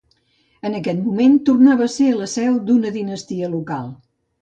[0.69, 3.97] En aquest moment, tornava a ser la seu d'una dinastia local.